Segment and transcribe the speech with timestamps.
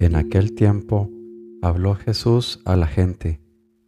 [0.00, 1.10] En aquel tiempo
[1.60, 3.40] habló Jesús a la gente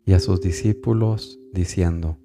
[0.04, 2.18] y a sus discípulos diciendo,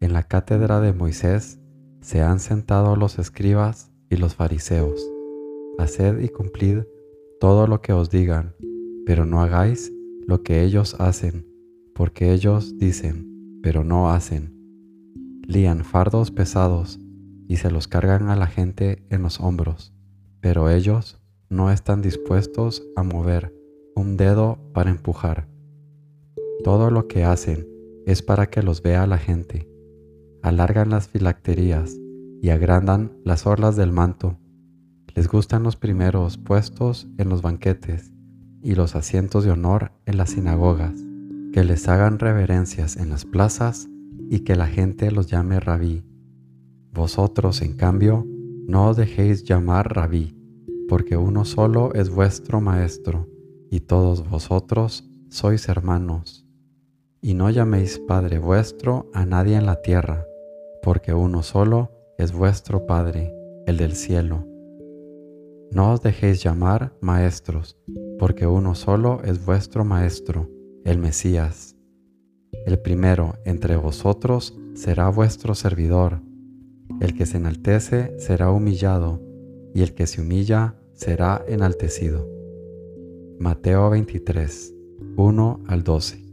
[0.00, 1.58] En la cátedra de Moisés
[2.02, 5.02] se han sentado los escribas y los fariseos.
[5.78, 6.80] Haced y cumplid
[7.40, 8.54] todo lo que os digan,
[9.06, 9.90] pero no hagáis
[10.26, 11.46] lo que ellos hacen,
[11.94, 14.52] porque ellos dicen, pero no hacen.
[15.46, 17.00] Lían fardos pesados
[17.48, 19.94] y se los cargan a la gente en los hombros,
[20.40, 21.23] pero ellos
[21.54, 23.54] no están dispuestos a mover
[23.94, 25.46] un dedo para empujar.
[26.64, 27.68] Todo lo que hacen
[28.06, 29.68] es para que los vea la gente.
[30.42, 31.96] Alargan las filacterías
[32.42, 34.36] y agrandan las orlas del manto.
[35.14, 38.12] Les gustan los primeros puestos en los banquetes
[38.60, 40.94] y los asientos de honor en las sinagogas,
[41.52, 43.88] que les hagan reverencias en las plazas
[44.28, 46.02] y que la gente los llame rabí.
[46.92, 48.26] Vosotros, en cambio,
[48.66, 50.33] no os dejéis llamar rabí
[50.88, 53.28] porque uno solo es vuestro Maestro,
[53.70, 56.46] y todos vosotros sois hermanos.
[57.20, 60.26] Y no llaméis Padre vuestro a nadie en la tierra,
[60.82, 63.34] porque uno solo es vuestro Padre,
[63.66, 64.46] el del cielo.
[65.70, 67.76] No os dejéis llamar maestros,
[68.18, 70.50] porque uno solo es vuestro Maestro,
[70.84, 71.74] el Mesías.
[72.66, 76.20] El primero entre vosotros será vuestro servidor.
[77.00, 79.23] El que se enaltece será humillado
[79.74, 82.28] y el que se humilla será enaltecido.
[83.40, 84.72] Mateo 23,
[85.16, 86.24] 1 al 12.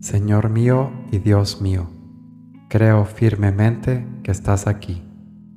[0.00, 1.88] Señor mío y Dios mío,
[2.68, 5.02] creo firmemente que estás aquí,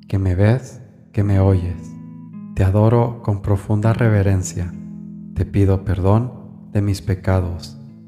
[0.08, 0.80] que me ves,
[1.11, 1.91] que me oyes.
[2.55, 4.73] Te adoro con profunda reverencia.
[5.33, 7.77] Te pido perdón de mis pecados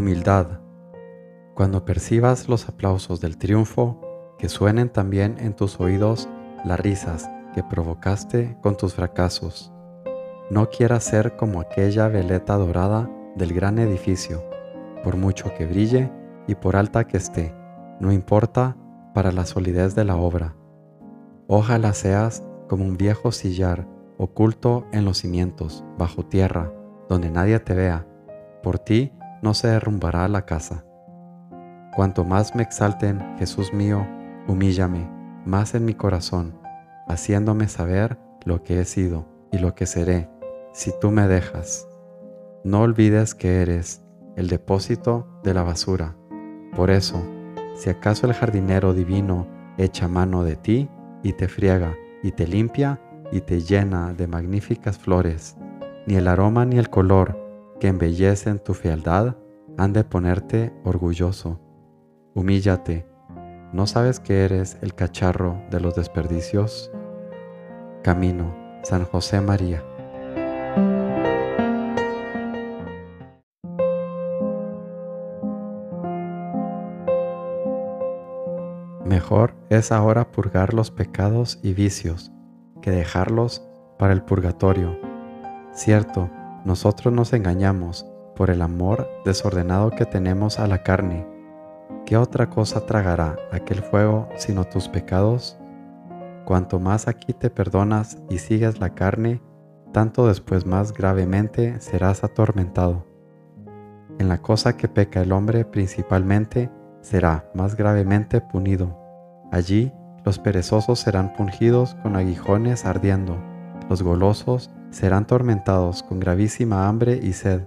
[0.00, 0.60] Humildad.
[1.54, 4.00] Cuando percibas los aplausos del triunfo,
[4.38, 6.26] que suenen también en tus oídos
[6.64, 9.70] las risas que provocaste con tus fracasos.
[10.48, 14.42] No quieras ser como aquella veleta dorada del gran edificio,
[15.04, 16.10] por mucho que brille
[16.46, 17.54] y por alta que esté,
[18.00, 18.78] no importa
[19.12, 20.56] para la solidez de la obra.
[21.46, 23.86] Ojalá seas como un viejo sillar
[24.16, 26.72] oculto en los cimientos, bajo tierra,
[27.06, 28.06] donde nadie te vea.
[28.62, 29.12] Por ti
[29.42, 30.84] no se derrumbará la casa.
[31.94, 34.06] Cuanto más me exalten, Jesús mío,
[34.46, 35.10] humíllame
[35.44, 36.58] más en mi corazón,
[37.08, 40.28] haciéndome saber lo que he sido y lo que seré,
[40.72, 41.86] si tú me dejas.
[42.62, 44.02] No olvides que eres
[44.36, 46.16] el depósito de la basura.
[46.76, 47.22] Por eso,
[47.74, 49.46] si acaso el jardinero divino
[49.78, 50.90] echa mano de ti
[51.22, 53.00] y te friega y te limpia
[53.32, 55.56] y te llena de magníficas flores,
[56.06, 57.49] ni el aroma ni el color
[57.80, 59.36] que embellecen tu fealdad
[59.78, 61.58] han de ponerte orgulloso.
[62.34, 63.08] Humíllate.
[63.72, 66.92] ¿No sabes que eres el cacharro de los desperdicios?
[68.02, 69.82] Camino, San José María.
[79.04, 82.30] Mejor es ahora purgar los pecados y vicios
[82.82, 83.66] que dejarlos
[83.98, 84.98] para el purgatorio.
[85.72, 86.30] Cierto,
[86.64, 88.06] nosotros nos engañamos
[88.36, 91.26] por el amor desordenado que tenemos a la carne.
[92.06, 95.58] ¿Qué otra cosa tragará aquel fuego sino tus pecados?
[96.44, 99.40] Cuanto más aquí te perdonas y sigues la carne,
[99.92, 103.06] tanto después más gravemente serás atormentado.
[104.18, 106.70] En la cosa que peca el hombre principalmente,
[107.00, 108.98] será más gravemente punido.
[109.50, 109.92] Allí
[110.24, 113.38] los perezosos serán pungidos con aguijones ardiendo,
[113.88, 117.62] los golosos serán tormentados con gravísima hambre y sed.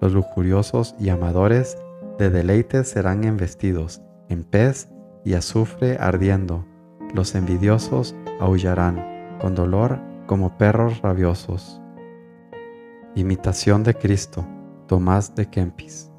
[0.00, 1.78] Los lujuriosos y amadores
[2.18, 4.88] de deleites serán embestidos en pez
[5.24, 6.66] y azufre ardiendo.
[7.14, 11.80] Los envidiosos aullarán con dolor como perros rabiosos.
[13.14, 14.46] Imitación de Cristo,
[14.86, 16.10] Tomás de Kempis.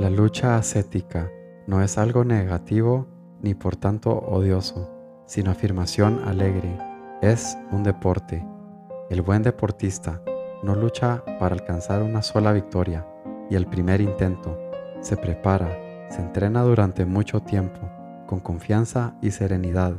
[0.00, 1.30] La lucha ascética
[1.68, 3.06] no es algo negativo
[3.42, 4.90] ni por tanto odioso,
[5.26, 6.78] sino afirmación alegre.
[7.20, 8.42] Es un deporte.
[9.10, 10.22] El buen deportista
[10.62, 13.06] no lucha para alcanzar una sola victoria
[13.50, 14.58] y el primer intento.
[15.02, 15.68] Se prepara,
[16.08, 17.80] se entrena durante mucho tiempo,
[18.26, 19.92] con confianza y serenidad.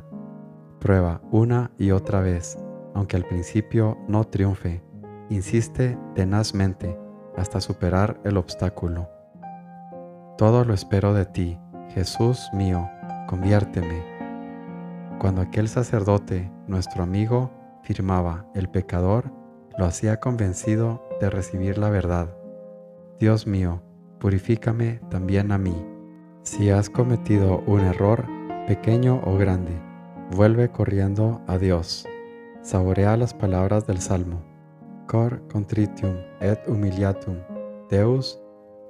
[0.79, 2.57] Prueba una y otra vez,
[2.95, 4.81] aunque al principio no triunfe.
[5.29, 6.97] Insiste tenazmente
[7.37, 9.18] hasta superar el obstáculo.
[10.39, 11.59] Todo lo espero de ti,
[11.89, 12.89] Jesús mío,
[13.27, 14.01] conviérteme.
[15.19, 17.51] Cuando aquel sacerdote, nuestro amigo,
[17.83, 19.33] firmaba el pecador,
[19.77, 22.33] lo hacía convencido de recibir la verdad.
[23.19, 23.81] Dios mío,
[24.19, 25.75] purifícame también a mí.
[26.43, 28.25] Si has cometido un error,
[28.65, 29.77] pequeño o grande,
[30.31, 32.07] vuelve corriendo a Dios.
[32.61, 34.41] Saborea las palabras del Salmo.
[35.05, 37.35] Cor contritium et humiliatum,
[37.89, 38.39] Deus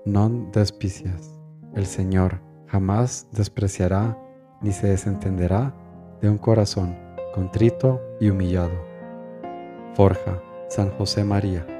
[0.05, 1.38] non despicias.
[1.75, 4.17] El Señor jamás despreciará
[4.61, 5.73] ni se desentenderá
[6.21, 6.97] de un corazón
[7.33, 8.83] contrito y humillado.
[9.93, 11.78] Forja, San José María.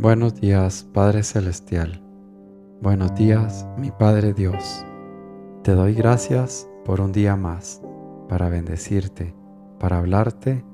[0.00, 2.02] Buenos días, Padre Celestial.
[2.80, 4.82] Buenos días, mi Padre Dios.
[5.62, 7.82] Te doy gracias por un día más,
[8.26, 9.34] para bendecirte,
[9.78, 10.64] para hablarte,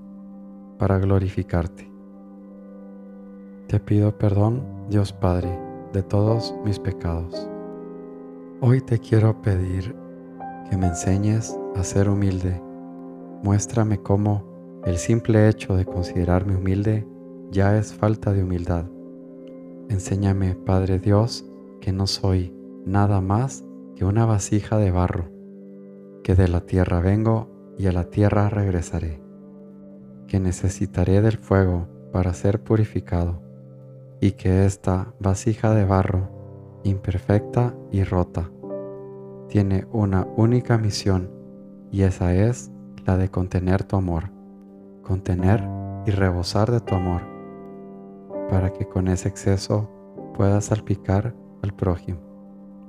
[0.78, 1.90] para glorificarte.
[3.67, 5.58] Te pido perdón, Dios Padre,
[5.93, 7.49] de todos mis pecados.
[8.61, 9.93] Hoy te quiero pedir
[10.70, 12.62] que me enseñes a ser humilde.
[13.43, 17.05] Muéstrame cómo el simple hecho de considerarme humilde
[17.50, 18.87] ya es falta de humildad
[19.88, 21.44] Enséñame, Padre Dios,
[21.80, 22.52] que no soy
[22.84, 25.30] nada más que una vasija de barro,
[26.24, 27.48] que de la tierra vengo
[27.78, 29.22] y a la tierra regresaré,
[30.26, 33.40] que necesitaré del fuego para ser purificado,
[34.20, 38.50] y que esta vasija de barro, imperfecta y rota,
[39.48, 41.30] tiene una única misión,
[41.92, 42.72] y esa es
[43.04, 44.30] la de contener tu amor,
[45.02, 45.62] contener
[46.06, 47.35] y rebosar de tu amor
[48.48, 49.88] para que con ese exceso
[50.34, 52.19] pueda salpicar al prójimo,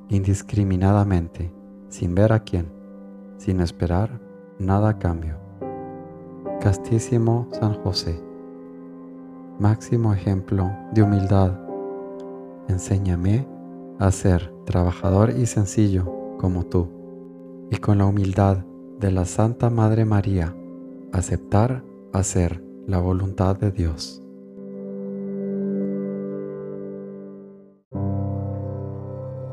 [0.10, 1.52] indiscriminadamente,
[1.90, 2.68] sin ver a quién,
[3.38, 4.20] sin esperar
[4.60, 5.38] nada a cambio.
[6.60, 8.22] Castísimo San José,
[9.60, 11.60] máximo ejemplo de humildad,
[12.68, 13.48] enséñame
[14.00, 16.90] a ser trabajador y sencillo como tú,
[17.72, 18.66] y con la humildad
[19.00, 20.56] de la Santa Madre María,
[21.12, 21.84] aceptar
[22.14, 24.24] hacer la voluntad de Dios.